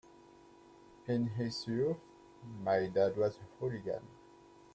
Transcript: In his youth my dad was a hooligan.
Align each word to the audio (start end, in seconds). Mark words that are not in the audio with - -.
In 1.07 1.27
his 1.27 1.67
youth 1.67 1.99
my 2.63 2.87
dad 2.87 3.15
was 3.17 3.37
a 3.37 3.45
hooligan. 3.59 4.01